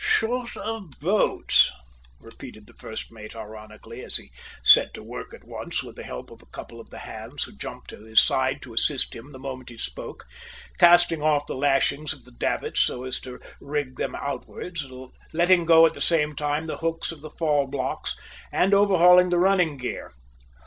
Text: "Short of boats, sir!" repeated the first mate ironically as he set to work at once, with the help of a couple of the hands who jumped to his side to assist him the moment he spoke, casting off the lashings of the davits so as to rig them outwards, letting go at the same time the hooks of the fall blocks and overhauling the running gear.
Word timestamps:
"Short 0.03 0.57
of 0.57 0.99
boats, 0.99 1.55
sir!" 1.55 1.71
repeated 2.21 2.65
the 2.65 2.73
first 2.73 3.11
mate 3.11 3.35
ironically 3.35 4.03
as 4.03 4.15
he 4.15 4.31
set 4.63 4.95
to 4.95 5.03
work 5.03 5.31
at 5.31 5.43
once, 5.43 5.83
with 5.83 5.95
the 5.95 6.01
help 6.01 6.31
of 6.31 6.41
a 6.41 6.47
couple 6.47 6.79
of 6.79 6.89
the 6.89 6.97
hands 6.97 7.43
who 7.43 7.51
jumped 7.55 7.91
to 7.91 8.03
his 8.03 8.19
side 8.19 8.63
to 8.63 8.73
assist 8.73 9.15
him 9.15 9.31
the 9.31 9.37
moment 9.37 9.69
he 9.69 9.77
spoke, 9.77 10.25
casting 10.79 11.21
off 11.21 11.45
the 11.45 11.53
lashings 11.53 12.13
of 12.13 12.25
the 12.25 12.31
davits 12.31 12.81
so 12.81 13.03
as 13.03 13.19
to 13.19 13.39
rig 13.59 13.97
them 13.97 14.15
outwards, 14.15 14.87
letting 15.33 15.65
go 15.65 15.85
at 15.85 15.93
the 15.93 16.01
same 16.01 16.33
time 16.35 16.65
the 16.65 16.77
hooks 16.77 17.11
of 17.11 17.21
the 17.21 17.29
fall 17.29 17.67
blocks 17.67 18.15
and 18.51 18.73
overhauling 18.73 19.29
the 19.29 19.37
running 19.37 19.77
gear. 19.77 20.13